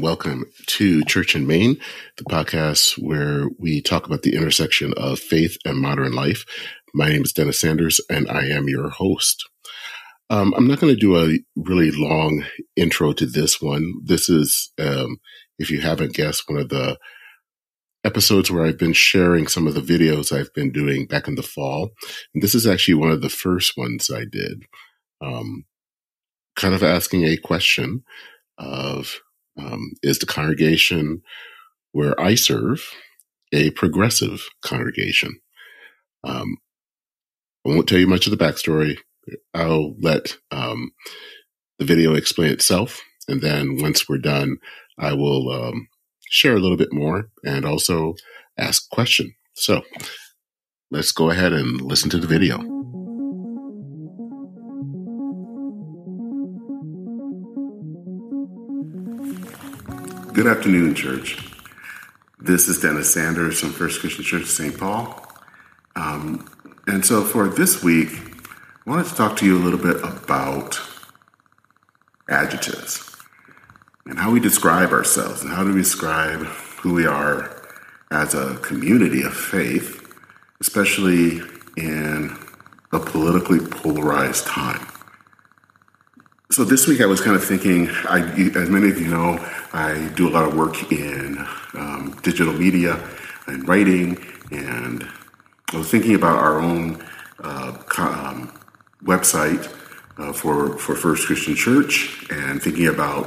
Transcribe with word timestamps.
welcome 0.00 0.46
to 0.66 1.04
Church 1.04 1.34
and 1.34 1.46
Main, 1.46 1.76
the 2.16 2.24
podcast 2.24 2.94
where 2.94 3.48
we 3.58 3.82
talk 3.82 4.06
about 4.06 4.22
the 4.22 4.34
intersection 4.34 4.94
of 4.96 5.18
faith 5.18 5.56
and 5.64 5.78
modern 5.78 6.12
life. 6.12 6.44
My 6.94 7.08
name 7.08 7.22
is 7.22 7.32
Dennis 7.32 7.60
Sanders, 7.60 8.00
and 8.08 8.28
I 8.30 8.46
am 8.46 8.68
your 8.68 8.88
host. 8.88 9.48
Um, 10.30 10.54
I'm 10.56 10.66
not 10.66 10.80
going 10.80 10.94
to 10.94 11.00
do 11.00 11.18
a 11.18 11.38
really 11.56 11.90
long 11.90 12.44
intro 12.76 13.12
to 13.12 13.26
this 13.26 13.60
one. 13.60 13.92
This 14.02 14.28
is, 14.28 14.72
um, 14.78 15.18
if 15.58 15.70
you 15.70 15.80
haven't 15.80 16.14
guessed, 16.14 16.44
one 16.46 16.60
of 16.60 16.68
the 16.68 16.96
episodes 18.04 18.50
where 18.50 18.64
I've 18.64 18.78
been 18.78 18.94
sharing 18.94 19.46
some 19.46 19.66
of 19.66 19.74
the 19.74 19.80
videos 19.80 20.32
I've 20.32 20.52
been 20.54 20.72
doing 20.72 21.06
back 21.06 21.28
in 21.28 21.34
the 21.34 21.42
fall. 21.42 21.90
And 22.34 22.42
this 22.42 22.54
is 22.54 22.66
actually 22.66 22.94
one 22.94 23.10
of 23.10 23.20
the 23.20 23.28
first 23.28 23.76
ones 23.76 24.10
I 24.10 24.24
did, 24.24 24.62
um, 25.20 25.64
kind 26.56 26.74
of 26.74 26.82
asking 26.82 27.24
a 27.24 27.36
question 27.36 28.02
of 28.56 29.20
um, 29.58 29.92
is 30.02 30.18
the 30.18 30.26
congregation 30.26 31.22
where 31.92 32.18
I 32.20 32.34
serve 32.34 32.82
a 33.52 33.70
progressive 33.70 34.48
congregation? 34.62 35.40
Um, 36.24 36.56
I 37.66 37.70
won't 37.70 37.88
tell 37.88 37.98
you 37.98 38.06
much 38.06 38.26
of 38.26 38.36
the 38.36 38.42
backstory. 38.42 38.98
I'll 39.54 39.94
let 40.00 40.36
um, 40.50 40.92
the 41.78 41.84
video 41.84 42.14
explain 42.14 42.50
itself. 42.50 43.00
And 43.28 43.42
then 43.42 43.80
once 43.80 44.08
we're 44.08 44.18
done, 44.18 44.56
I 44.98 45.12
will 45.12 45.50
um, 45.50 45.88
share 46.28 46.54
a 46.54 46.60
little 46.60 46.76
bit 46.76 46.92
more 46.92 47.28
and 47.44 47.64
also 47.64 48.14
ask 48.58 48.86
a 48.90 48.94
question. 48.94 49.34
So 49.54 49.82
let's 50.90 51.12
go 51.12 51.30
ahead 51.30 51.52
and 51.52 51.80
listen 51.80 52.10
to 52.10 52.18
the 52.18 52.26
video. 52.26 52.79
Good 60.40 60.56
afternoon, 60.56 60.94
church. 60.94 61.36
This 62.38 62.66
is 62.66 62.80
Dennis 62.80 63.12
Sanders 63.12 63.60
from 63.60 63.72
First 63.72 64.00
Christian 64.00 64.24
Church 64.24 64.46
St. 64.46 64.78
Paul. 64.78 65.22
Um, 65.96 66.48
and 66.86 67.04
so 67.04 67.22
for 67.22 67.46
this 67.46 67.82
week, 67.82 68.08
I 68.86 68.90
wanted 68.90 69.04
to 69.08 69.14
talk 69.14 69.36
to 69.36 69.44
you 69.44 69.58
a 69.58 69.62
little 69.62 69.78
bit 69.78 69.96
about 70.02 70.80
adjectives 72.30 73.14
and 74.06 74.18
how 74.18 74.30
we 74.30 74.40
describe 74.40 74.92
ourselves 74.92 75.42
and 75.42 75.52
how 75.52 75.62
do 75.62 75.74
we 75.74 75.82
describe 75.82 76.40
who 76.80 76.94
we 76.94 77.04
are 77.04 77.62
as 78.10 78.32
a 78.32 78.56
community 78.62 79.22
of 79.22 79.34
faith, 79.34 80.10
especially 80.62 81.42
in 81.76 82.34
a 82.92 82.98
politically 82.98 83.60
polarized 83.60 84.46
time. 84.46 84.86
So 86.52 86.64
this 86.64 86.88
week 86.88 87.00
I 87.00 87.06
was 87.06 87.20
kind 87.20 87.36
of 87.36 87.44
thinking, 87.44 87.88
I, 88.08 88.22
as 88.56 88.68
many 88.68 88.90
of 88.90 89.00
you 89.00 89.06
know, 89.06 89.38
I 89.72 90.10
do 90.16 90.28
a 90.28 90.32
lot 90.32 90.48
of 90.48 90.56
work 90.56 90.90
in 90.90 91.38
um, 91.74 92.18
digital 92.24 92.52
media 92.52 93.00
and 93.46 93.68
writing, 93.68 94.18
and 94.50 95.08
I 95.72 95.76
was 95.76 95.88
thinking 95.88 96.16
about 96.16 96.40
our 96.40 96.60
own 96.60 97.06
uh, 97.38 97.78
um, 97.98 98.52
website 99.04 99.72
uh, 100.18 100.32
for 100.32 100.76
for 100.76 100.96
First 100.96 101.28
Christian 101.28 101.54
Church, 101.54 102.26
and 102.30 102.60
thinking 102.60 102.88
about 102.88 103.26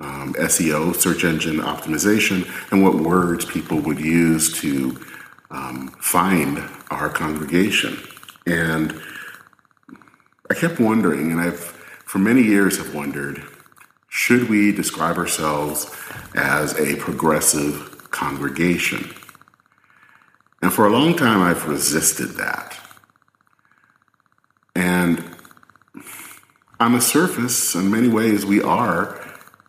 um, 0.00 0.34
SEO, 0.34 0.96
search 0.96 1.22
engine 1.22 1.58
optimization, 1.58 2.44
and 2.72 2.82
what 2.82 2.96
words 2.96 3.44
people 3.44 3.78
would 3.82 4.00
use 4.00 4.52
to 4.62 4.98
um, 5.52 5.94
find 6.00 6.60
our 6.90 7.08
congregation. 7.08 7.96
And 8.48 9.00
I 10.50 10.54
kept 10.54 10.80
wondering, 10.80 11.30
and 11.30 11.40
I've 11.40 11.73
for 12.14 12.20
many 12.20 12.42
years 12.42 12.78
have 12.78 12.94
wondered 12.94 13.42
should 14.08 14.48
we 14.48 14.70
describe 14.70 15.18
ourselves 15.18 15.92
as 16.36 16.78
a 16.78 16.94
progressive 16.94 18.08
congregation? 18.12 19.12
And 20.62 20.72
for 20.72 20.86
a 20.86 20.90
long 20.90 21.16
time, 21.16 21.42
I've 21.42 21.66
resisted 21.66 22.36
that. 22.36 22.78
And 24.76 25.24
on 26.78 26.92
the 26.92 27.00
surface, 27.00 27.74
in 27.74 27.90
many 27.90 28.06
ways, 28.06 28.46
we 28.46 28.62
are, 28.62 29.20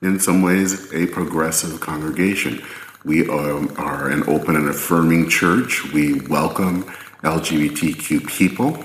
in 0.03 0.19
some 0.19 0.43
ways, 0.43 0.93
a 0.93 1.07
progressive 1.07 1.81
congregation. 1.81 2.61
We 3.03 3.27
are, 3.27 4.07
an 4.07 4.21
open 4.29 4.55
and 4.55 4.69
affirming 4.69 5.29
church. 5.29 5.91
We 5.91 6.21
welcome 6.27 6.83
LGBTQ 7.23 8.27
people. 8.27 8.77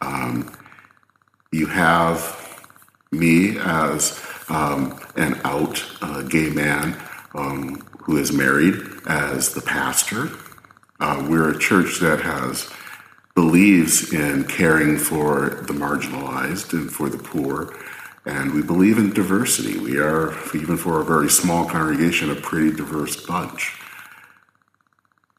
Um, 0.00 0.50
you 1.50 1.66
have 1.66 2.41
me 3.12 3.58
as 3.58 4.18
um, 4.48 4.98
an 5.16 5.40
out 5.44 5.84
uh, 6.00 6.22
gay 6.22 6.48
man 6.50 7.00
um, 7.34 7.86
who 8.02 8.16
is 8.16 8.32
married 8.32 8.74
as 9.06 9.54
the 9.54 9.60
pastor. 9.60 10.30
Uh, 10.98 11.24
we're 11.28 11.50
a 11.50 11.58
church 11.58 12.00
that 12.00 12.20
has 12.20 12.70
believes 13.34 14.12
in 14.12 14.44
caring 14.44 14.98
for 14.98 15.50
the 15.66 15.72
marginalized 15.72 16.72
and 16.72 16.90
for 16.90 17.08
the 17.08 17.18
poor, 17.18 17.74
and 18.26 18.52
we 18.52 18.62
believe 18.62 18.98
in 18.98 19.12
diversity. 19.12 19.78
We 19.78 19.98
are, 19.98 20.32
even 20.54 20.76
for 20.76 21.00
a 21.00 21.04
very 21.04 21.30
small 21.30 21.66
congregation, 21.66 22.30
a 22.30 22.34
pretty 22.34 22.76
diverse 22.76 23.24
bunch. 23.24 23.78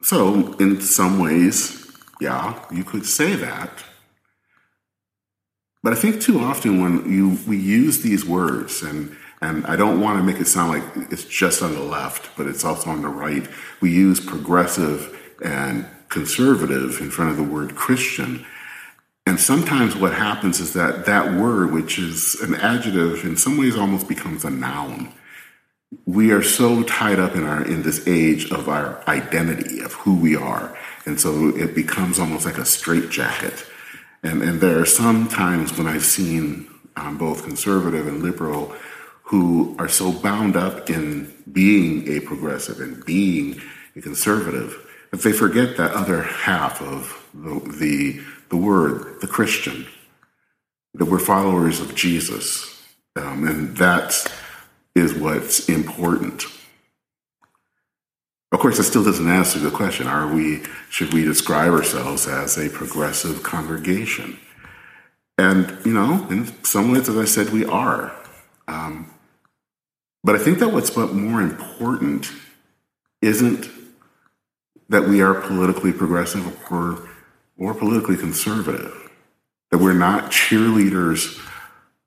So, 0.01 0.53
in 0.53 0.81
some 0.81 1.19
ways, 1.19 1.91
yeah, 2.19 2.61
you 2.71 2.83
could 2.83 3.05
say 3.05 3.35
that. 3.35 3.83
But 5.83 5.91
I 5.91 5.97
think 5.97 6.21
too 6.21 6.39
often 6.39 6.81
when 6.81 7.11
you 7.11 7.37
we 7.45 7.57
use 7.57 8.01
these 8.01 8.25
words 8.25 8.81
and 8.81 9.15
and 9.41 9.67
I 9.67 9.75
don't 9.75 9.99
want 9.99 10.17
to 10.17 10.23
make 10.23 10.39
it 10.39 10.47
sound 10.47 10.69
like 10.69 11.11
it's 11.11 11.25
just 11.25 11.61
on 11.61 11.73
the 11.73 11.83
left, 11.83 12.29
but 12.37 12.47
it's 12.47 12.63
also 12.63 12.89
on 12.89 13.01
the 13.01 13.09
right. 13.09 13.45
We 13.81 13.91
use 13.91 14.21
progressive 14.21 15.19
and 15.43 15.85
conservative 16.07 17.01
in 17.01 17.11
front 17.11 17.31
of 17.31 17.37
the 17.37 17.43
word 17.43 17.75
Christian. 17.75 18.45
And 19.25 19.37
sometimes 19.37 19.97
what 19.97 20.13
happens 20.13 20.61
is 20.61 20.71
that 20.73 21.05
that 21.07 21.33
word, 21.33 21.73
which 21.73 21.99
is 21.99 22.35
an 22.35 22.55
adjective, 22.55 23.25
in 23.25 23.35
some 23.35 23.57
ways 23.57 23.75
almost 23.75 24.07
becomes 24.07 24.45
a 24.45 24.49
noun. 24.49 25.11
We 26.05 26.31
are 26.31 26.43
so 26.43 26.83
tied 26.83 27.19
up 27.19 27.35
in 27.35 27.43
our 27.43 27.65
in 27.65 27.83
this 27.83 28.07
age 28.07 28.49
of 28.49 28.69
our 28.69 29.03
identity 29.09 29.81
of 29.81 29.91
who 29.93 30.15
we 30.15 30.37
are, 30.37 30.77
and 31.05 31.19
so 31.19 31.49
it 31.49 31.75
becomes 31.75 32.17
almost 32.17 32.45
like 32.45 32.57
a 32.57 32.65
straitjacket 32.65 33.65
and, 34.23 34.41
and 34.41 34.61
there 34.61 34.79
are 34.79 34.85
some 34.85 35.27
times 35.27 35.77
when 35.77 35.87
I've 35.87 36.05
seen 36.05 36.69
um, 36.95 37.17
both 37.17 37.43
conservative 37.43 38.07
and 38.07 38.23
liberal 38.23 38.73
who 39.23 39.75
are 39.79 39.89
so 39.89 40.11
bound 40.11 40.55
up 40.55 40.89
in 40.89 41.33
being 41.51 42.07
a 42.07 42.21
progressive 42.21 42.79
and 42.79 43.03
being 43.05 43.61
a 43.95 44.01
conservative 44.01 44.79
that 45.11 45.21
they 45.21 45.31
forget 45.31 45.77
that 45.77 45.91
other 45.91 46.23
half 46.23 46.81
of 46.81 47.29
the, 47.33 47.59
the, 47.79 48.21
the 48.49 48.57
word, 48.57 49.21
the 49.21 49.27
Christian, 49.27 49.85
that 50.93 51.05
we're 51.05 51.19
followers 51.19 51.79
of 51.79 51.95
Jesus. 51.95 52.83
Um, 53.15 53.47
and 53.47 53.77
that 53.77 54.31
is 54.95 55.13
what's 55.13 55.67
important. 55.69 56.45
Of 58.53 58.59
course, 58.59 58.77
it 58.77 58.83
still 58.83 59.03
doesn't 59.03 59.27
answer 59.27 59.57
the 59.57 59.71
question: 59.71 60.05
Are 60.05 60.31
we? 60.31 60.61
Should 60.91 61.11
we 61.11 61.23
describe 61.23 61.71
ourselves 61.71 62.27
as 62.27 62.55
a 62.55 62.69
progressive 62.69 63.41
congregation? 63.41 64.39
And 65.39 65.75
you 65.83 65.91
know, 65.91 66.27
in 66.29 66.63
some 66.63 66.91
ways, 66.91 67.09
as 67.09 67.17
I 67.17 67.25
said, 67.25 67.49
we 67.49 67.65
are. 67.65 68.15
Um, 68.67 69.11
but 70.23 70.35
I 70.35 70.37
think 70.37 70.59
that 70.59 70.69
what's 70.69 70.91
but 70.91 71.13
more 71.13 71.41
important 71.41 72.31
isn't 73.23 73.69
that 74.87 75.07
we 75.07 75.21
are 75.23 75.33
politically 75.33 75.91
progressive 75.91 76.45
or 76.71 77.09
or 77.57 77.73
politically 77.73 78.17
conservative. 78.17 79.09
That 79.71 79.79
we're 79.79 79.93
not 79.93 80.29
cheerleaders 80.29 81.39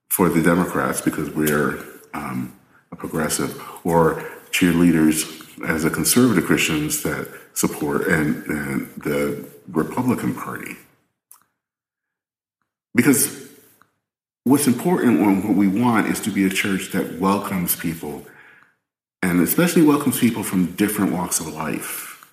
for 0.08 0.28
the 0.28 0.42
Democrats 0.42 1.00
because 1.00 1.28
we're 1.30 1.84
um, 2.14 2.56
a 2.92 2.96
progressive, 2.96 3.60
or 3.84 4.22
cheerleaders 4.52 5.45
as 5.64 5.84
a 5.84 5.90
conservative 5.90 6.44
Christians 6.44 7.02
that 7.02 7.28
support 7.54 8.06
and, 8.08 8.44
and 8.46 8.90
the 8.96 9.48
Republican 9.68 10.34
Party. 10.34 10.76
Because 12.94 13.48
what's 14.44 14.66
important 14.66 15.18
and 15.18 15.44
what 15.44 15.56
we 15.56 15.68
want 15.68 16.06
is 16.08 16.20
to 16.20 16.30
be 16.30 16.44
a 16.44 16.50
church 16.50 16.92
that 16.92 17.18
welcomes 17.18 17.76
people 17.76 18.24
and 19.22 19.40
especially 19.40 19.82
welcomes 19.82 20.18
people 20.18 20.42
from 20.42 20.72
different 20.76 21.12
walks 21.12 21.40
of 21.40 21.48
life. 21.48 22.32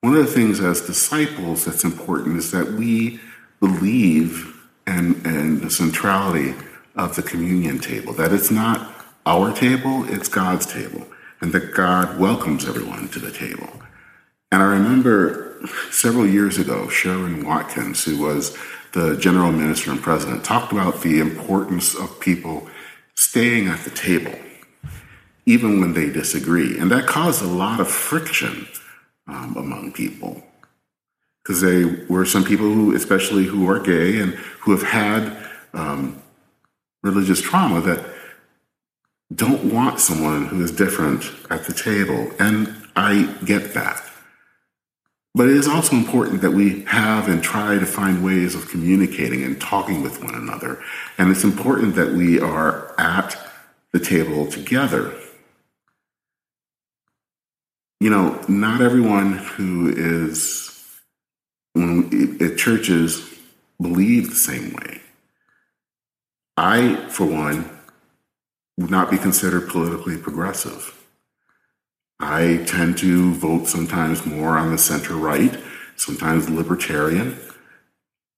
One 0.00 0.16
of 0.16 0.26
the 0.26 0.32
things 0.32 0.58
as 0.60 0.80
disciples 0.80 1.64
that's 1.64 1.84
important 1.84 2.36
is 2.38 2.50
that 2.50 2.72
we 2.72 3.20
believe 3.60 4.60
in, 4.86 5.24
in 5.24 5.60
the 5.60 5.70
centrality 5.70 6.54
of 6.96 7.14
the 7.14 7.22
communion 7.22 7.78
table, 7.78 8.12
that 8.14 8.32
it's 8.32 8.50
not 8.50 8.90
our 9.24 9.52
table, 9.54 10.04
it's 10.08 10.28
God's 10.28 10.66
table 10.66 11.06
and 11.42 11.52
that 11.52 11.74
God 11.74 12.18
welcomes 12.18 12.66
everyone 12.66 13.08
to 13.08 13.18
the 13.18 13.32
table. 13.32 13.68
And 14.50 14.62
I 14.62 14.66
remember 14.66 15.58
several 15.90 16.26
years 16.26 16.56
ago, 16.56 16.88
Sharon 16.88 17.44
Watkins, 17.44 18.04
who 18.04 18.18
was 18.18 18.56
the 18.92 19.16
general 19.16 19.52
minister 19.52 19.90
and 19.90 20.00
president, 20.00 20.44
talked 20.44 20.72
about 20.72 21.02
the 21.02 21.18
importance 21.20 21.94
of 21.94 22.20
people 22.20 22.68
staying 23.14 23.68
at 23.68 23.80
the 23.80 23.90
table. 23.90 24.38
even 25.46 25.80
when 25.80 25.92
they 25.92 26.08
disagree. 26.10 26.78
And 26.78 26.90
that 26.90 27.06
caused 27.06 27.42
a 27.42 27.46
lot 27.46 27.80
of 27.80 27.88
friction 27.88 28.66
um, 29.26 29.56
among 29.56 29.92
people. 29.92 30.42
Because 31.42 31.60
they 31.60 31.84
were 32.08 32.24
some 32.24 32.44
people 32.44 32.72
who, 32.72 32.94
especially 32.94 33.44
who 33.44 33.68
are 33.68 33.80
gay 33.80 34.20
and 34.20 34.34
who 34.60 34.70
have 34.70 34.82
had 34.82 35.36
um, 35.74 36.22
religious 37.02 37.40
trauma, 37.40 37.80
that 37.80 38.04
don't 39.34 39.72
want 39.72 40.00
someone 40.00 40.46
who 40.46 40.62
is 40.62 40.72
different 40.72 41.24
at 41.50 41.64
the 41.64 41.72
table. 41.72 42.30
And 42.38 42.74
I 42.96 43.34
get 43.44 43.74
that. 43.74 44.02
But 45.34 45.48
it 45.48 45.56
is 45.56 45.66
also 45.66 45.96
important 45.96 46.42
that 46.42 46.50
we 46.50 46.82
have 46.82 47.28
and 47.28 47.42
try 47.42 47.78
to 47.78 47.86
find 47.86 48.22
ways 48.22 48.54
of 48.54 48.68
communicating 48.68 49.42
and 49.42 49.58
talking 49.58 50.02
with 50.02 50.22
one 50.22 50.34
another. 50.34 50.82
And 51.16 51.30
it's 51.30 51.44
important 51.44 51.94
that 51.94 52.12
we 52.12 52.38
are 52.38 52.94
at 52.98 53.38
the 53.92 54.00
table 54.00 54.46
together. 54.46 55.14
You 58.00 58.10
know, 58.10 58.44
not 58.48 58.82
everyone 58.82 59.34
who 59.34 59.88
is 59.88 60.68
at 61.74 62.58
churches 62.58 63.26
believe 63.80 64.28
the 64.28 64.36
same 64.36 64.74
way. 64.74 65.00
I, 66.56 66.96
for 67.08 67.24
one, 67.24 67.70
would 68.78 68.90
not 68.90 69.10
be 69.10 69.18
considered 69.18 69.68
politically 69.68 70.16
progressive. 70.16 70.98
I 72.18 72.64
tend 72.66 72.98
to 72.98 73.34
vote 73.34 73.66
sometimes 73.66 74.24
more 74.24 74.56
on 74.56 74.70
the 74.70 74.78
center 74.78 75.14
right, 75.14 75.58
sometimes 75.96 76.48
libertarian. 76.48 77.36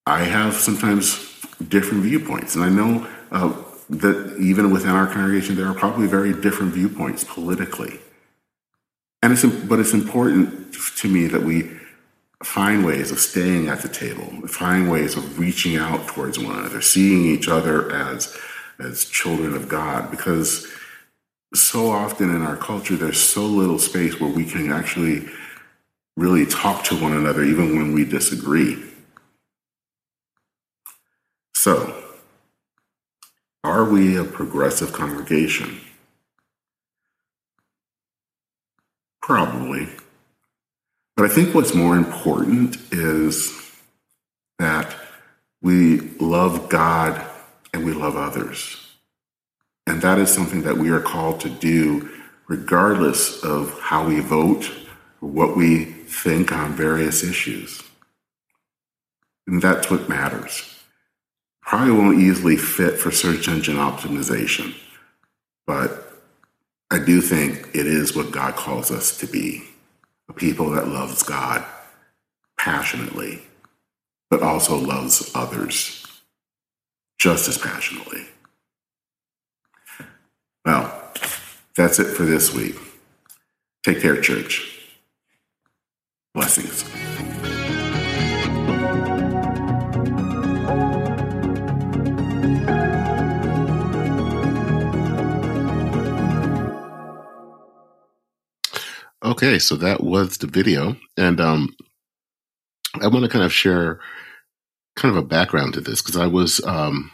I 0.06 0.24
have 0.24 0.54
sometimes 0.54 1.40
different 1.68 2.02
viewpoints, 2.02 2.54
and 2.54 2.64
I 2.64 2.68
know 2.68 3.06
uh, 3.30 3.54
that 3.90 4.36
even 4.40 4.70
within 4.70 4.90
our 4.90 5.06
congregation, 5.06 5.56
there 5.56 5.66
are 5.66 5.74
probably 5.74 6.06
very 6.06 6.32
different 6.32 6.72
viewpoints 6.72 7.24
politically. 7.24 8.00
And 9.22 9.32
it's 9.32 9.44
but 9.44 9.78
it's 9.78 9.94
important 9.94 10.74
to 10.98 11.08
me 11.08 11.26
that 11.28 11.42
we 11.42 11.70
find 12.42 12.84
ways 12.84 13.10
of 13.10 13.18
staying 13.18 13.68
at 13.68 13.80
the 13.80 13.88
table, 13.88 14.26
find 14.46 14.90
ways 14.90 15.16
of 15.16 15.38
reaching 15.38 15.76
out 15.76 16.06
towards 16.06 16.38
one 16.38 16.58
another, 16.58 16.82
seeing 16.82 17.24
each 17.24 17.48
other 17.48 17.90
as 17.90 18.36
as 18.78 19.04
children 19.04 19.54
of 19.54 19.68
God, 19.68 20.10
because 20.10 20.66
so 21.54 21.90
often 21.90 22.34
in 22.34 22.42
our 22.42 22.56
culture 22.56 22.96
there's 22.96 23.20
so 23.20 23.46
little 23.46 23.78
space 23.78 24.20
where 24.20 24.30
we 24.30 24.44
can 24.44 24.72
actually 24.72 25.28
really 26.16 26.46
talk 26.46 26.84
to 26.84 27.00
one 27.00 27.12
another 27.12 27.42
even 27.42 27.76
when 27.76 27.92
we 27.92 28.04
disagree. 28.04 28.82
So, 31.54 32.02
are 33.62 33.84
we 33.84 34.16
a 34.16 34.24
progressive 34.24 34.92
congregation? 34.92 35.80
Probably. 39.22 39.88
But 41.16 41.26
I 41.26 41.28
think 41.28 41.54
what's 41.54 41.74
more 41.74 41.96
important 41.96 42.76
is 42.92 43.52
that 44.58 44.94
we 45.62 46.00
love 46.20 46.68
God 46.68 47.24
and 47.74 47.84
we 47.84 47.92
love 47.92 48.16
others. 48.16 48.80
And 49.88 50.00
that 50.00 50.18
is 50.18 50.32
something 50.32 50.62
that 50.62 50.78
we 50.78 50.90
are 50.90 51.00
called 51.00 51.40
to 51.40 51.50
do 51.50 52.08
regardless 52.46 53.42
of 53.42 53.76
how 53.80 54.06
we 54.06 54.20
vote 54.20 54.70
or 55.20 55.28
what 55.28 55.56
we 55.56 55.84
think 55.84 56.52
on 56.52 56.72
various 56.72 57.24
issues. 57.24 57.82
And 59.48 59.60
that's 59.60 59.90
what 59.90 60.08
matters. 60.08 60.62
Probably 61.62 61.90
won't 61.90 62.20
easily 62.20 62.56
fit 62.56 62.96
for 62.96 63.10
search 63.10 63.48
engine 63.48 63.76
optimization, 63.76 64.74
but 65.66 66.12
I 66.92 67.00
do 67.00 67.20
think 67.20 67.70
it 67.74 67.88
is 67.88 68.14
what 68.14 68.30
God 68.30 68.54
calls 68.54 68.92
us 68.92 69.18
to 69.18 69.26
be 69.26 69.64
a 70.28 70.32
people 70.32 70.70
that 70.70 70.86
loves 70.86 71.24
God 71.24 71.64
passionately, 72.56 73.42
but 74.30 74.42
also 74.42 74.76
loves 74.76 75.32
others 75.34 76.04
just 77.24 77.48
as 77.48 77.56
passionately. 77.56 78.20
Well, 80.66 80.92
that's 81.74 81.98
it 81.98 82.04
for 82.14 82.24
this 82.24 82.52
week. 82.52 82.76
Take 83.82 84.02
care, 84.02 84.20
church. 84.20 84.78
Blessings. 86.34 86.84
Okay, 99.24 99.58
so 99.58 99.76
that 99.76 100.04
was 100.04 100.36
the 100.36 100.46
video. 100.46 100.94
And 101.16 101.40
um, 101.40 101.74
I 103.00 103.06
want 103.06 103.24
to 103.24 103.30
kind 103.30 103.46
of 103.46 103.50
share 103.50 104.00
kind 104.96 105.16
of 105.16 105.22
a 105.22 105.26
background 105.26 105.74
to 105.74 105.80
this 105.80 106.00
because 106.02 106.16
I 106.16 106.26
was 106.26 106.64
um, 106.64 107.10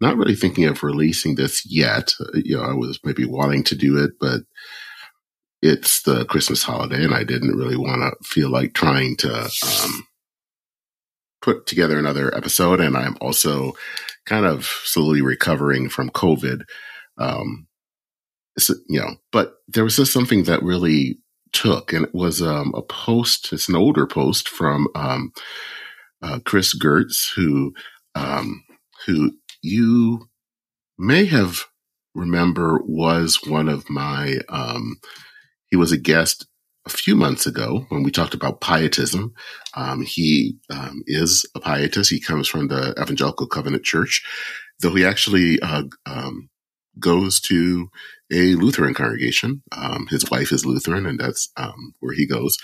not 0.00 0.16
really 0.16 0.36
thinking 0.36 0.64
of 0.64 0.82
releasing 0.82 1.34
this 1.34 1.64
yet. 1.66 2.14
You 2.34 2.56
know, 2.56 2.62
I 2.62 2.74
was 2.74 2.98
maybe 3.04 3.24
wanting 3.24 3.64
to 3.64 3.76
do 3.76 4.02
it, 4.02 4.12
but 4.20 4.40
it's 5.62 6.02
the 6.02 6.24
Christmas 6.26 6.62
holiday, 6.62 7.02
and 7.02 7.14
I 7.14 7.24
didn't 7.24 7.56
really 7.56 7.76
want 7.76 8.02
to 8.02 8.28
feel 8.28 8.50
like 8.50 8.74
trying 8.74 9.16
to 9.18 9.32
um, 9.32 10.06
put 11.40 11.66
together 11.66 11.98
another 11.98 12.34
episode. 12.34 12.80
And 12.80 12.96
I'm 12.96 13.16
also 13.20 13.72
kind 14.26 14.46
of 14.46 14.64
slowly 14.64 15.22
recovering 15.22 15.88
from 15.88 16.10
COVID. 16.10 16.64
Um, 17.18 17.66
so, 18.58 18.74
you 18.88 19.00
know, 19.00 19.16
but 19.32 19.54
there 19.66 19.84
was 19.84 19.96
just 19.96 20.12
something 20.12 20.44
that 20.44 20.62
really 20.62 21.18
took, 21.52 21.92
and 21.92 22.04
it 22.04 22.14
was 22.14 22.42
um, 22.42 22.72
a 22.76 22.82
post. 22.82 23.52
It's 23.52 23.68
an 23.68 23.76
older 23.76 24.06
post 24.06 24.48
from 24.48 24.88
um, 24.94 25.32
uh, 26.24 26.38
Chris 26.44 26.76
Gehrz, 26.76 27.32
who 27.34 27.74
um, 28.14 28.64
who 29.06 29.32
you 29.62 30.28
may 30.98 31.26
have 31.26 31.64
remember 32.14 32.80
was 32.84 33.40
one 33.46 33.68
of 33.68 33.90
my, 33.90 34.38
um, 34.48 34.96
he 35.66 35.76
was 35.76 35.92
a 35.92 35.98
guest 35.98 36.46
a 36.86 36.90
few 36.90 37.14
months 37.16 37.46
ago 37.46 37.86
when 37.88 38.02
we 38.02 38.10
talked 38.10 38.34
about 38.34 38.60
pietism. 38.60 39.34
Um, 39.74 40.02
he 40.02 40.56
um, 40.70 41.02
is 41.06 41.44
a 41.54 41.60
pietist. 41.60 42.10
He 42.10 42.20
comes 42.20 42.46
from 42.46 42.68
the 42.68 42.94
Evangelical 43.00 43.46
Covenant 43.46 43.84
Church, 43.84 44.22
though 44.80 44.94
he 44.94 45.04
actually 45.04 45.60
uh, 45.60 45.84
um, 46.06 46.48
goes 46.98 47.40
to 47.40 47.88
a 48.32 48.54
Lutheran 48.54 48.94
congregation. 48.94 49.62
Um, 49.72 50.06
his 50.08 50.30
wife 50.30 50.52
is 50.52 50.64
Lutheran, 50.64 51.06
and 51.06 51.18
that's 51.18 51.50
um, 51.56 51.94
where 52.00 52.14
he 52.14 52.26
goes. 52.26 52.56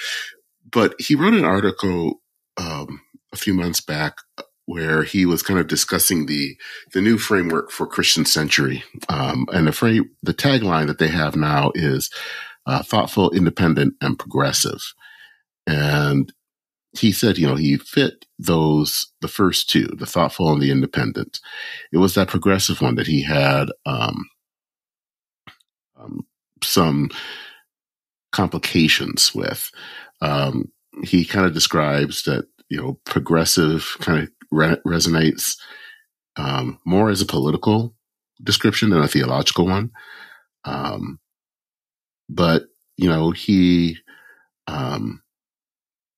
But 0.70 0.94
he 0.98 1.14
wrote 1.14 1.34
an 1.34 1.44
article 1.44 2.20
um, 2.56 3.00
a 3.32 3.36
few 3.36 3.54
months 3.54 3.80
back 3.80 4.18
where 4.66 5.02
he 5.02 5.26
was 5.26 5.42
kind 5.42 5.58
of 5.58 5.66
discussing 5.66 6.26
the 6.26 6.56
the 6.92 7.00
new 7.00 7.18
framework 7.18 7.70
for 7.70 7.86
Christian 7.86 8.24
Century, 8.24 8.84
um, 9.08 9.46
and 9.52 9.66
the 9.66 9.72
frame, 9.72 10.10
the 10.22 10.34
tagline 10.34 10.86
that 10.86 10.98
they 10.98 11.08
have 11.08 11.34
now 11.34 11.72
is 11.74 12.10
uh, 12.66 12.82
thoughtful, 12.82 13.30
independent, 13.32 13.94
and 14.00 14.18
progressive. 14.18 14.80
And 15.66 16.32
he 16.92 17.12
said, 17.12 17.38
you 17.38 17.46
know, 17.46 17.56
he 17.56 17.76
fit 17.78 18.26
those 18.38 19.06
the 19.20 19.28
first 19.28 19.68
two, 19.68 19.88
the 19.98 20.06
thoughtful 20.06 20.52
and 20.52 20.60
the 20.60 20.70
independent. 20.70 21.40
It 21.92 21.98
was 21.98 22.14
that 22.14 22.28
progressive 22.28 22.80
one 22.80 22.96
that 22.96 23.06
he 23.06 23.22
had 23.22 23.68
um, 23.86 24.24
um, 25.98 26.26
some 26.62 27.10
complications 28.32 29.34
with. 29.34 29.70
Um, 30.20 30.70
he 31.02 31.24
kind 31.24 31.46
of 31.46 31.54
describes 31.54 32.24
that 32.24 32.46
you 32.70 32.80
know 32.80 32.98
progressive 33.04 33.96
kind 34.00 34.22
of 34.22 34.30
re- 34.50 34.80
resonates 34.86 35.56
um, 36.36 36.78
more 36.86 37.10
as 37.10 37.20
a 37.20 37.26
political 37.26 37.94
description 38.42 38.90
than 38.90 39.02
a 39.02 39.08
theological 39.08 39.66
one. 39.66 39.90
Um, 40.64 41.18
but 42.28 42.64
you 42.96 43.08
know, 43.08 43.30
he. 43.30 43.98
Um, 44.66 45.22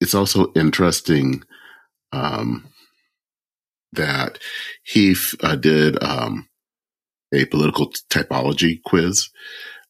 it's 0.00 0.14
also 0.14 0.52
interesting 0.56 1.44
um, 2.11 2.68
that 3.92 4.38
he 4.82 5.14
uh, 5.42 5.54
did 5.54 6.02
um, 6.02 6.49
a 7.32 7.44
political 7.47 7.92
typology 8.11 8.82
quiz, 8.82 9.30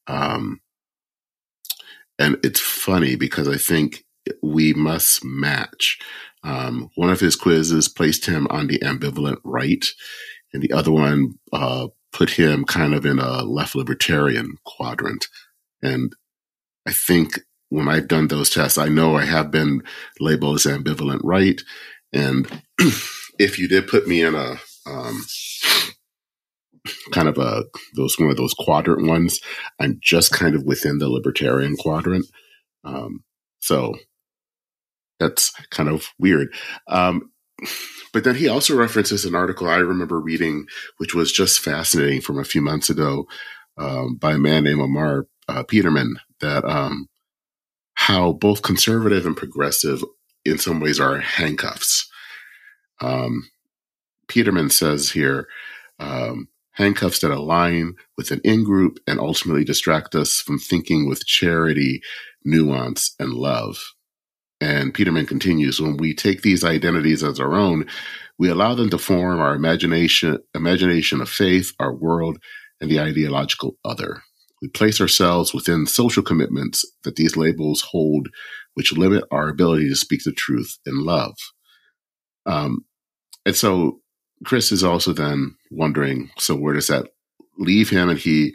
um, 0.07 0.61
and 2.19 2.39
it's 2.45 2.61
funny 2.61 3.17
because 3.17 3.49
I 3.49 3.57
think 3.57 4.05
we 4.43 4.73
must 4.75 5.25
match 5.25 5.99
um, 6.45 6.91
one 6.97 7.11
of 7.11 7.21
his 7.21 7.37
quizzes 7.37 7.89
placed 7.89 8.27
him 8.27 8.47
on 8.51 8.67
the 8.67 8.79
ambivalent 8.81 9.39
right, 9.45 9.85
and 10.53 10.63
the 10.63 10.73
other 10.73 10.91
one 10.91 11.35
uh, 11.53 11.89
put 12.13 12.31
him 12.31 12.65
kind 12.65 12.95
of 12.95 13.07
in 13.07 13.19
a 13.19 13.43
left 13.43 13.75
libertarian 13.75 14.57
quadrant. 14.65 15.29
And 15.83 16.13
I 16.87 16.93
think 16.93 17.41
when 17.69 17.89
I've 17.89 18.09
done 18.09 18.29
those 18.29 18.51
tests, 18.51 18.77
I 18.77 18.89
know 18.89 19.17
I 19.17 19.25
have 19.25 19.51
been 19.51 19.83
labeled 20.21 20.57
as 20.57 20.65
ambivalent 20.65 21.21
right. 21.23 21.61
And 22.13 22.47
if 23.39 23.59
you 23.59 23.69
did 23.69 23.87
put 23.87 24.07
me 24.07 24.23
in 24.23 24.35
a 24.35 24.57
um, 24.87 25.23
kind 27.13 27.29
of 27.29 27.39
a 27.39 27.65
those 27.95 28.19
one 28.19 28.31
of 28.31 28.37
those 28.37 28.55
quadrant 28.55 29.07
ones. 29.07 29.41
I'm 29.81 29.99
just 30.03 30.33
kind 30.33 30.55
of 30.55 30.65
within 30.65 30.99
the 30.99 31.09
libertarian 31.09 31.77
quadrant. 31.77 32.27
Um, 32.85 33.25
so 33.61 33.95
that's 35.19 35.53
kind 35.71 35.89
of 35.89 36.07
weird. 36.19 36.53
Um, 36.89 37.31
but 38.13 38.25
then 38.25 38.35
he 38.35 38.49
also 38.49 38.77
references 38.77 39.25
an 39.25 39.35
article 39.35 39.69
I 39.69 39.77
remember 39.77 40.21
reading, 40.21 40.67
which 40.99 41.15
was 41.15 41.33
just 41.33 41.61
fascinating 41.61 42.21
from 42.21 42.39
a 42.39 42.45
few 42.45 42.61
months 42.61 42.91
ago 42.91 43.27
um, 43.79 44.17
by 44.17 44.33
a 44.33 44.39
man 44.39 44.65
named 44.65 44.81
Amar 44.81 45.27
uh, 45.49 45.63
Peterman, 45.63 46.17
that 46.41 46.65
um, 46.65 47.09
how 47.95 48.33
both 48.33 48.63
conservative 48.63 49.27
and 49.27 49.37
progressive 49.37 50.03
in 50.45 50.59
some 50.59 50.81
ways 50.81 50.99
are 50.99 51.19
handcuffs. 51.19 52.11
Um, 53.01 53.49
Peterman 54.29 54.71
says 54.71 55.11
here, 55.11 55.47
um, 55.99 56.49
handcuffs 56.73 57.21
that 57.21 57.31
align 57.31 57.95
with 58.17 58.31
an 58.31 58.41
in 58.45 58.65
group 58.65 58.99
and 59.07 59.21
ultimately 59.21 59.65
distract 59.65 60.15
us 60.15 60.41
from 60.41 60.59
thinking 60.59 61.09
with 61.09 61.27
charity, 61.27 62.01
nuance, 62.45 63.15
and 63.19 63.33
love. 63.35 63.79
And 64.63 64.95
Peterman 64.95 65.27
continues, 65.27 65.81
when 65.81 65.97
we 65.97 66.15
take 66.15 66.43
these 66.43 66.63
identities 66.63 67.25
as 67.25 67.41
our 67.41 67.55
own, 67.55 67.85
we 68.39 68.49
allow 68.49 68.77
them 68.77 68.91
to 68.91 68.99
form 68.99 69.41
our 69.41 69.57
imagination, 69.57 70.39
imagination 70.55 71.21
of 71.21 71.29
faith, 71.29 71.73
our 71.81 71.93
world, 71.93 72.39
and 72.81 72.89
the 72.89 73.01
ideological 73.01 73.77
other. 73.85 74.23
We 74.61 74.69
place 74.69 75.01
ourselves 75.01 75.53
within 75.53 75.87
social 75.87 76.23
commitments 76.23 76.85
that 77.03 77.17
these 77.17 77.37
labels 77.37 77.83
hold, 77.91 78.29
which 78.75 78.93
limit 78.97 79.25
our 79.33 79.49
ability 79.49 79.89
to 79.89 79.97
speak 79.97 80.21
the 80.25 80.31
truth 80.31 80.79
in 80.87 81.05
love. 81.05 81.35
Um, 82.47 82.85
and 83.45 83.57
so 83.57 84.01
Chris 84.45 84.71
is 84.71 84.85
also 84.85 85.13
then 85.13 85.57
wondering, 85.73 86.31
so 86.39 86.55
where 86.55 86.75
does 86.75 86.87
that 86.87 87.09
leave 87.59 87.91
him? 87.91 88.09
And 88.09 88.19
he 88.19 88.55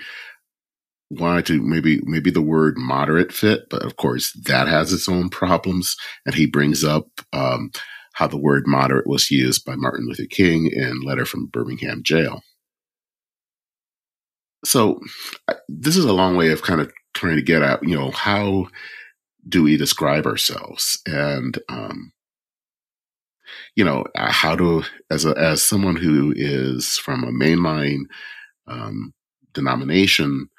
wanted 1.10 1.46
to 1.48 1.62
maybe 1.62 2.02
maybe 2.04 2.32
the 2.32 2.42
word 2.42 2.78
moderate 2.78 3.32
fit, 3.32 3.70
but 3.70 3.84
of 3.84 3.96
course 3.98 4.32
that 4.46 4.68
has 4.68 4.92
its 4.92 5.08
own 5.08 5.30
problems. 5.30 5.96
And 6.26 6.36
he 6.36 6.46
brings 6.46 6.84
up 6.84 7.08
um, 7.34 7.72
how 8.14 8.28
the 8.28 8.38
word 8.38 8.64
moderate 8.68 9.08
was 9.08 9.32
used 9.32 9.64
by 9.66 9.76
Martin 9.76 10.08
Luther 10.08 10.26
King 10.30 10.70
in 10.72 11.02
Letter 11.02 11.26
from 11.26 11.48
Birmingham 11.48 12.04
Jail. 12.04 12.42
So 14.66 15.00
this 15.70 15.96
is 15.96 16.06
a 16.06 16.14
long 16.14 16.36
way 16.36 16.52
of 16.52 16.64
kind 16.64 16.82
of 16.82 16.92
trying 17.14 17.36
to 17.38 17.42
get 17.42 17.62
at, 17.62 17.84
you 17.84 17.96
know, 17.96 18.12
how 18.12 18.68
do 19.48 19.64
we 19.64 19.78
describe 19.78 20.26
ourselves 20.26 21.00
and 21.06 21.58
um, 21.70 22.12
you 23.76 23.84
know 23.84 24.06
how 24.16 24.56
to 24.56 24.84
as 25.10 25.26
a 25.26 25.30
as 25.38 25.64
someone 25.64 25.96
who 25.96 26.34
is 26.36 26.98
from 26.98 27.24
a 27.24 27.32
mainline 27.32 28.02
um, 28.68 29.14
denomination 29.54 30.50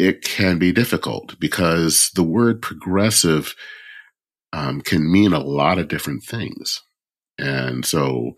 it 0.00 0.24
can 0.24 0.58
be 0.58 0.72
difficult 0.72 1.38
because 1.38 2.10
the 2.14 2.22
word 2.22 2.62
progressive 2.62 3.54
um, 4.54 4.80
can 4.80 5.12
mean 5.12 5.34
a 5.34 5.40
lot 5.40 5.78
of 5.78 5.88
different 5.88 6.24
things. 6.24 6.80
And 7.38 7.84
so, 7.84 8.32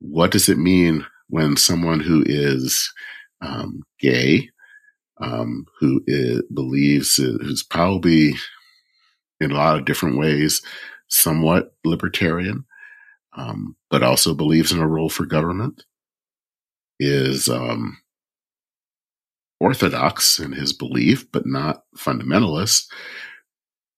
what 0.00 0.32
does 0.32 0.48
it 0.48 0.58
mean 0.58 1.06
when 1.28 1.56
someone 1.56 2.00
who 2.00 2.24
is 2.26 2.92
um, 3.40 3.82
gay, 4.00 4.50
um, 5.20 5.66
who 5.78 6.02
is, 6.08 6.42
believes, 6.52 7.14
who's 7.16 7.62
probably 7.62 8.34
in 9.40 9.52
a 9.52 9.54
lot 9.54 9.78
of 9.78 9.84
different 9.84 10.18
ways 10.18 10.62
somewhat 11.06 11.74
libertarian, 11.84 12.64
um, 13.36 13.76
but 13.88 14.02
also 14.02 14.34
believes 14.34 14.72
in 14.72 14.80
a 14.80 14.86
role 14.86 15.08
for 15.08 15.26
government, 15.26 15.84
is 16.98 17.48
um, 17.48 17.98
orthodox 19.60 20.38
in 20.38 20.52
his 20.52 20.72
belief, 20.72 21.30
but 21.32 21.46
not 21.46 21.82
fundamentalist, 21.96 22.86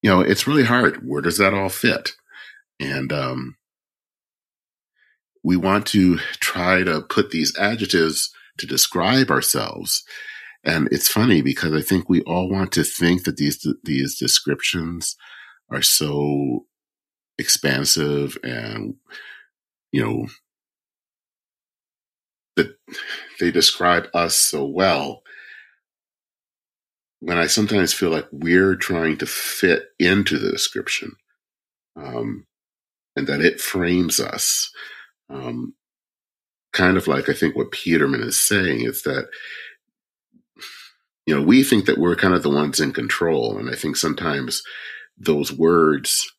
you 0.02 0.10
know, 0.10 0.20
it's 0.20 0.46
really 0.46 0.64
hard. 0.64 1.06
Where 1.06 1.22
does 1.22 1.38
that 1.38 1.54
all 1.54 1.68
fit? 1.68 2.12
And 2.78 3.12
um, 3.12 3.56
we 5.44 5.56
want 5.56 5.86
to 5.88 6.18
try 6.40 6.82
to 6.82 7.02
put 7.02 7.30
these 7.30 7.56
adjectives 7.58 8.32
to 8.58 8.66
describe 8.66 9.30
ourselves. 9.30 10.02
And 10.64 10.88
it's 10.90 11.08
funny 11.08 11.42
because 11.42 11.72
I 11.72 11.82
think 11.82 12.08
we 12.08 12.22
all 12.22 12.50
want 12.50 12.72
to 12.72 12.84
think 12.84 13.24
that 13.24 13.36
these 13.36 13.66
these 13.82 14.18
descriptions 14.18 15.16
are 15.70 15.82
so 15.82 16.66
expansive 17.38 18.36
and 18.42 18.94
you 19.92 20.04
know 20.04 20.26
that 22.56 22.76
they 23.38 23.50
describe 23.50 24.08
us 24.12 24.36
so 24.36 24.66
well 24.66 25.22
when 27.20 27.38
I 27.38 27.46
sometimes 27.46 27.92
feel 27.92 28.10
like 28.10 28.26
we're 28.32 28.76
trying 28.76 29.18
to 29.18 29.26
fit 29.26 29.84
into 29.98 30.38
the 30.38 30.50
description, 30.50 31.12
um, 31.96 32.46
and 33.16 33.26
that 33.26 33.40
it 33.40 33.60
frames 33.60 34.18
us. 34.20 34.70
Um, 35.28 35.74
kind 36.72 36.96
of 36.96 37.06
like 37.06 37.28
I 37.28 37.32
think 37.32 37.56
what 37.56 37.72
Peterman 37.72 38.22
is 38.22 38.38
saying 38.38 38.82
is 38.82 39.02
that, 39.02 39.28
you 41.26 41.34
know, 41.34 41.42
we 41.42 41.62
think 41.62 41.86
that 41.86 41.98
we're 41.98 42.16
kind 42.16 42.34
of 42.34 42.42
the 42.42 42.50
ones 42.50 42.80
in 42.80 42.92
control. 42.92 43.58
And 43.58 43.70
I 43.70 43.74
think 43.74 43.96
sometimes 43.96 44.62
those 45.18 45.52
words 45.52 46.32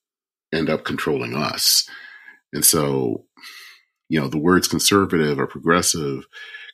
end 0.54 0.70
up 0.70 0.84
controlling 0.84 1.36
us. 1.36 1.88
And 2.54 2.66
so, 2.66 3.26
you 4.10 4.20
know, 4.20 4.28
the 4.28 4.38
words 4.38 4.68
conservative 4.68 5.40
or 5.40 5.48
progressive 5.48 6.26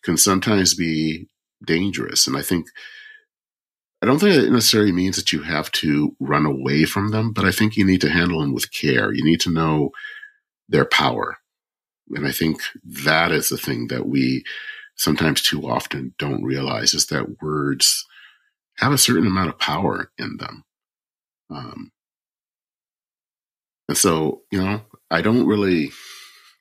can 0.03 0.17
sometimes 0.17 0.73
be 0.73 1.27
dangerous. 1.65 2.27
And 2.27 2.37
I 2.37 2.41
think 2.41 2.67
I 4.01 4.05
don't 4.05 4.19
think 4.19 4.35
it 4.35 4.51
necessarily 4.51 4.91
means 4.91 5.15
that 5.15 5.33
you 5.33 5.41
have 5.41 5.71
to 5.73 6.15
run 6.19 6.45
away 6.45 6.85
from 6.85 7.09
them, 7.09 7.33
but 7.33 7.45
I 7.45 7.51
think 7.51 7.75
you 7.75 7.85
need 7.85 8.01
to 8.01 8.09
handle 8.09 8.41
them 8.41 8.53
with 8.53 8.71
care. 8.71 9.11
You 9.11 9.23
need 9.23 9.41
to 9.41 9.51
know 9.51 9.89
their 10.69 10.85
power. 10.85 11.37
And 12.11 12.27
I 12.27 12.31
think 12.31 12.61
that 12.83 13.31
is 13.31 13.49
the 13.49 13.57
thing 13.57 13.87
that 13.87 14.07
we 14.07 14.43
sometimes 14.95 15.41
too 15.41 15.67
often 15.67 16.13
don't 16.19 16.43
realize 16.43 16.93
is 16.93 17.07
that 17.07 17.41
words 17.41 18.05
have 18.77 18.91
a 18.91 18.97
certain 18.97 19.27
amount 19.27 19.49
of 19.49 19.59
power 19.59 20.11
in 20.17 20.37
them. 20.37 20.63
Um, 21.49 21.91
and 23.87 23.97
so, 23.97 24.41
you 24.51 24.63
know, 24.63 24.81
I 25.09 25.21
don't 25.21 25.47
really 25.47 25.91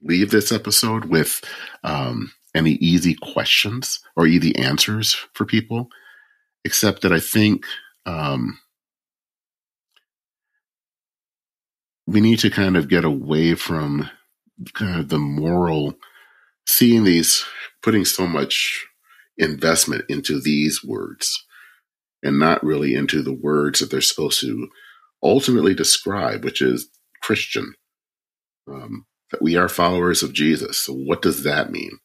leave 0.03 0.31
this 0.31 0.53
episode 0.53 1.07
with 1.07 1.43
um, 1.85 2.33
any 2.55 2.73
easy 2.73 3.15
questions 3.15 4.01
or 4.17 4.27
easy 4.27 4.57
answers 4.57 5.15
for 5.35 5.45
people 5.45 5.91
except 6.67 7.03
that 7.03 7.13
I 7.13 7.21
think 7.21 7.65
um, 8.07 8.59
we 12.07 12.21
need 12.21 12.41
to 12.41 12.51
kind 12.51 12.77
of 12.77 12.89
get 12.89 13.05
away 13.05 13.55
from 13.55 14.11
kind 14.75 14.99
of 14.99 15.09
the 15.09 15.19
moral, 15.19 15.95
seeing 16.67 17.05
these, 17.05 17.45
putting 17.83 18.05
so 18.05 18.27
much 18.27 18.85
investment 19.39 20.05
into 20.09 20.41
these 20.41 20.83
words 20.85 21.47
and 22.21 22.39
not 22.39 22.65
really 22.65 22.97
into 22.97 23.23
the 23.23 23.33
words 23.33 23.79
that 23.79 23.91
they're 23.91 24.01
supposed 24.01 24.41
to 24.41 24.69
ultimately 25.23 25.73
describe, 25.75 26.45
which 26.45 26.61
is 26.61 26.89
Christian. 27.23 27.75
Um, 28.69 29.07
that 29.31 29.43
we 29.43 29.57
are 29.57 29.69
followers 29.69 30.25
of 30.25 30.33
Jesus. 30.33 30.79
So, 30.79 30.93
what 30.93 31.23
does 31.23 31.45
that 31.45 31.71
mean? 31.71 31.99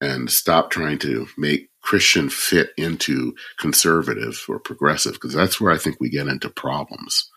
And 0.00 0.30
stop 0.30 0.70
trying 0.70 0.98
to 1.00 1.26
make 1.36 1.68
Christian 1.82 2.30
fit 2.30 2.70
into 2.78 3.34
conservative 3.58 4.42
or 4.48 4.58
progressive? 4.58 5.12
Because 5.14 5.34
that's 5.34 5.60
where 5.60 5.72
I 5.72 5.78
think 5.78 5.98
we 6.00 6.08
get 6.08 6.26
into 6.26 6.48
problems. 6.48 7.30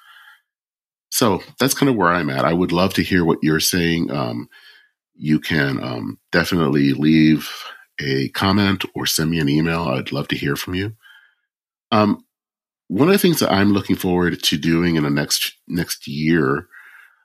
So 1.10 1.42
that's 1.60 1.74
kind 1.74 1.90
of 1.90 1.96
where 1.96 2.10
I'm 2.10 2.30
at. 2.30 2.46
I 2.46 2.54
would 2.54 2.72
love 2.72 2.94
to 2.96 3.04
hear 3.04 3.24
what 3.24 3.40
you're 3.44 3.60
saying. 3.60 4.10
Um, 4.10 4.50
you 5.16 5.40
can 5.40 5.84
um, 5.84 6.20
definitely 6.32 6.94
leave 6.94 7.50
a 8.02 8.30
comment 8.30 8.84
or 8.96 9.06
send 9.06 9.30
me 9.30 9.40
an 9.40 9.50
email. 9.50 9.84
I'd 9.84 10.12
love 10.12 10.28
to 10.30 10.36
hear 10.36 10.56
from 10.56 10.76
you. 10.76 10.96
Um, 11.92 12.26
one 12.88 13.08
of 13.08 13.14
the 13.14 13.20
things 13.20 13.40
that 13.40 13.52
I'm 13.52 13.74
looking 13.74 13.96
forward 13.96 14.42
to 14.42 14.58
doing 14.58 14.96
in 14.96 15.04
the 15.04 15.10
next 15.10 15.56
next 15.68 16.08
year, 16.08 16.68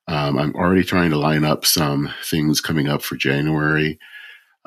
um, 0.06 0.38
I'm 0.38 0.54
already 0.54 0.84
trying 0.84 1.10
to 1.10 1.18
line 1.18 1.44
up 1.44 1.64
some 1.64 2.12
things 2.22 2.60
coming 2.60 2.88
up 2.88 3.02
for 3.02 3.16
January. 3.16 3.98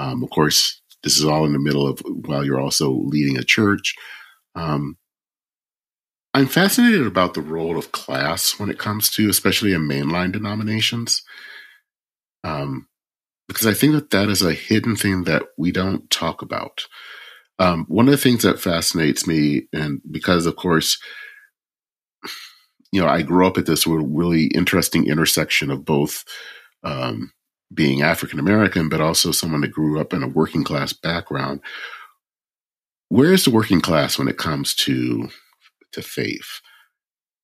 Um, 0.01 0.23
of 0.23 0.31
course, 0.31 0.81
this 1.03 1.17
is 1.17 1.25
all 1.25 1.45
in 1.45 1.53
the 1.53 1.59
middle 1.59 1.87
of 1.87 1.99
while 2.25 2.43
you're 2.43 2.59
also 2.59 2.91
leading 2.91 3.37
a 3.37 3.43
church. 3.43 3.93
Um, 4.55 4.97
I'm 6.33 6.47
fascinated 6.47 7.05
about 7.05 7.35
the 7.35 7.41
role 7.41 7.77
of 7.77 7.91
class 7.91 8.59
when 8.59 8.69
it 8.69 8.79
comes 8.79 9.11
to, 9.11 9.29
especially 9.29 9.73
in 9.73 9.87
mainline 9.87 10.31
denominations, 10.31 11.21
um, 12.43 12.87
because 13.47 13.67
I 13.67 13.73
think 13.73 13.93
that 13.93 14.09
that 14.09 14.29
is 14.29 14.41
a 14.41 14.53
hidden 14.53 14.95
thing 14.95 15.25
that 15.25 15.43
we 15.55 15.71
don't 15.71 16.09
talk 16.09 16.41
about. 16.41 16.87
Um, 17.59 17.85
one 17.87 18.07
of 18.07 18.11
the 18.11 18.17
things 18.17 18.41
that 18.41 18.59
fascinates 18.59 19.27
me, 19.27 19.67
and 19.71 20.01
because 20.09 20.47
of 20.47 20.55
course, 20.55 20.97
you 22.91 23.01
know, 23.01 23.07
I 23.07 23.21
grew 23.21 23.45
up 23.45 23.59
at 23.59 23.67
this 23.67 23.85
really 23.85 24.45
interesting 24.47 25.05
intersection 25.05 25.69
of 25.69 25.85
both 25.85 26.23
um, 26.83 27.31
being 27.73 28.01
African 28.01 28.39
American, 28.39 28.89
but 28.89 29.01
also 29.01 29.31
someone 29.31 29.61
that 29.61 29.71
grew 29.71 29.99
up 29.99 30.13
in 30.13 30.23
a 30.23 30.27
working 30.27 30.63
class 30.63 30.93
background. 30.93 31.61
Where 33.09 33.33
is 33.33 33.43
the 33.45 33.51
working 33.51 33.81
class 33.81 34.17
when 34.17 34.27
it 34.27 34.37
comes 34.37 34.73
to 34.75 35.29
to 35.93 36.01
faith? 36.01 36.61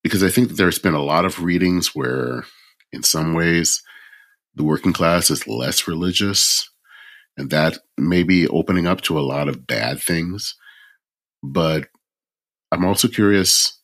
Because 0.04 0.24
I 0.24 0.30
think 0.30 0.52
there's 0.52 0.80
been 0.80 0.94
a 0.94 1.04
lot 1.04 1.26
of 1.26 1.44
readings 1.44 1.94
where, 1.94 2.46
in 2.92 3.04
some 3.04 3.34
ways, 3.34 3.82
the 4.56 4.64
working 4.64 4.94
class 4.94 5.30
is 5.30 5.48
less 5.48 5.88
religious, 5.88 6.70
and 7.38 7.50
that 7.50 7.78
may 7.98 8.24
be 8.24 8.48
opening 8.48 8.88
up 8.88 9.02
to 9.02 9.20
a 9.20 9.22
lot 9.22 9.50
of 9.50 9.68
bad 9.68 10.02
things. 10.02 10.56
But 11.44 11.88
I'm 12.72 12.86
also 12.86 13.08
curious 13.08 13.77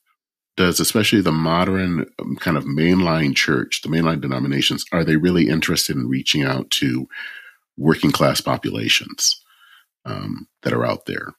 does 0.56 0.80
especially 0.80 1.22
the 1.22 1.32
modern 1.32 2.06
um, 2.20 2.36
kind 2.36 2.58
of 2.58 2.66
mainline 2.66 3.36
church, 3.36 3.82
the 3.82 3.90
mainline 3.90 4.22
denominations, 4.22 4.86
are 4.92 5.04
they 5.04 5.16
really 5.16 5.50
interested 5.50 5.96
in 5.96 6.08
reaching 6.08 6.44
out 6.44 6.70
to 6.72 7.08
working 7.78 8.12
class 8.12 8.40
populations 8.40 9.42
um, 10.06 10.48
that 10.62 10.74
are 10.74 10.86
out 10.86 11.06
there? 11.06 11.34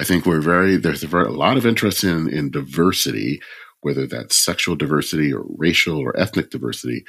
I 0.00 0.04
think 0.04 0.26
we're 0.26 0.40
very 0.40 0.76
there's 0.76 1.02
a, 1.02 1.08
very, 1.08 1.26
a 1.26 1.30
lot 1.30 1.56
of 1.56 1.66
interest 1.66 2.04
in 2.04 2.28
in 2.28 2.50
diversity, 2.50 3.40
whether 3.80 4.06
that's 4.06 4.36
sexual 4.36 4.76
diversity 4.76 5.32
or 5.32 5.44
racial 5.56 5.98
or 5.98 6.18
ethnic 6.18 6.50
diversity. 6.50 7.04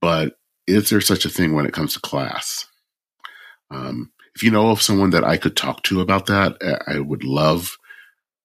But 0.00 0.34
is 0.66 0.90
there 0.90 1.00
such 1.00 1.24
a 1.24 1.30
thing 1.30 1.54
when 1.54 1.66
it 1.66 1.72
comes 1.72 1.94
to 1.94 2.00
class? 2.00 2.66
Um, 3.70 4.12
if 4.34 4.42
you 4.42 4.50
know 4.50 4.70
of 4.70 4.82
someone 4.82 5.10
that 5.10 5.24
I 5.24 5.36
could 5.36 5.56
talk 5.56 5.82
to 5.84 6.00
about 6.00 6.26
that, 6.26 6.56
I 6.86 6.98
would 6.98 7.24
love 7.24 7.76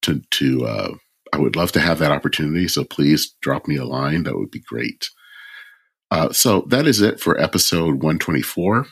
to 0.03 0.21
to 0.31 0.65
uh, 0.65 0.91
I 1.33 1.37
would 1.37 1.55
love 1.55 1.71
to 1.73 1.79
have 1.79 1.99
that 1.99 2.11
opportunity. 2.11 2.67
So 2.67 2.83
please 2.83 3.35
drop 3.41 3.67
me 3.67 3.77
a 3.77 3.85
line. 3.85 4.23
That 4.23 4.37
would 4.37 4.51
be 4.51 4.59
great. 4.59 5.09
Uh, 6.11 6.31
so 6.31 6.65
that 6.69 6.87
is 6.87 7.01
it 7.01 7.19
for 7.19 7.39
episode 7.39 8.01
124 8.01 8.87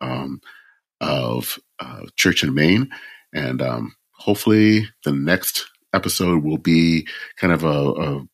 um, 0.00 0.40
of 1.00 1.58
uh, 1.80 2.02
Church 2.16 2.42
and 2.42 2.54
Main. 2.54 2.90
And 3.32 3.60
um, 3.60 3.96
hopefully 4.12 4.88
the 5.04 5.12
next 5.12 5.66
episode 5.92 6.44
will 6.44 6.58
be 6.58 7.06
kind 7.36 7.52
of 7.52 7.64
a, 7.64 7.68
a, 7.68 8.24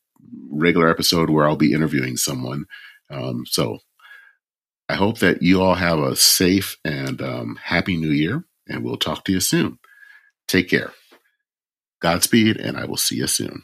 regular 0.51 0.87
episode 0.89 1.29
where 1.29 1.47
I'll 1.47 1.55
be 1.55 1.73
interviewing 1.73 2.15
someone. 2.15 2.65
Um, 3.09 3.45
so 3.47 3.79
I 4.87 4.93
hope 4.93 5.19
that 5.19 5.41
you 5.41 5.61
all 5.61 5.73
have 5.73 5.97
a 5.97 6.15
safe 6.15 6.77
and 6.85 7.19
um, 7.21 7.59
happy 7.63 7.97
new 7.97 8.11
year, 8.11 8.43
and 8.67 8.83
we'll 8.83 8.97
talk 8.97 9.25
to 9.25 9.31
you 9.31 9.39
soon. 9.39 9.79
Take 10.47 10.69
care. 10.69 10.91
Godspeed, 11.99 12.57
and 12.57 12.77
I 12.77 12.85
will 12.85 12.97
see 12.97 13.17
you 13.17 13.27
soon. 13.27 13.63